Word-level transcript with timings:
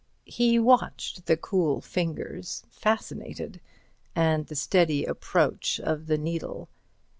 He 0.25 0.57
watched 0.57 1.27
the 1.27 1.37
cool 1.37 1.79
fingers, 1.79 2.63
fascinated, 2.71 3.61
and 4.15 4.47
the 4.47 4.55
steady 4.55 5.05
approach 5.05 5.79
of 5.79 6.07
the 6.07 6.17
needle. 6.17 6.69